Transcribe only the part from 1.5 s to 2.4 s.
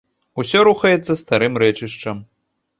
рэчышчам.